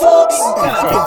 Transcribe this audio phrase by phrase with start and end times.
[0.00, 0.99] folks.